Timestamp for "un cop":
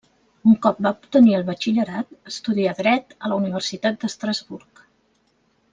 0.51-0.77